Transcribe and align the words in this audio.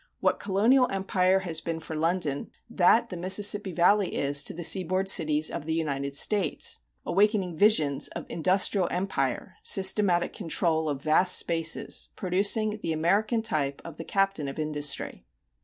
What 0.19 0.39
colonial 0.39 0.89
empire 0.89 1.41
has 1.41 1.61
been 1.61 1.79
for 1.79 1.95
London 1.95 2.49
that 2.67 3.09
the 3.11 3.15
Mississippi 3.15 3.71
Valley 3.71 4.15
is 4.15 4.41
to 4.45 4.53
the 4.55 4.63
seaboard 4.63 5.07
cities 5.07 5.51
of 5.51 5.65
the 5.67 5.75
United 5.75 6.15
States, 6.15 6.79
awakening 7.05 7.55
visions 7.55 8.07
of 8.07 8.25
industrial 8.27 8.87
empire, 8.89 9.57
systematic 9.61 10.33
control 10.33 10.89
of 10.89 11.03
vast 11.03 11.37
spaces, 11.37 12.09
producing 12.15 12.79
the 12.81 12.93
American 12.93 13.43
type 13.43 13.79
of 13.85 13.97
the 13.97 14.03
captain 14.03 14.47
of 14.47 14.57
industry. 14.57 15.23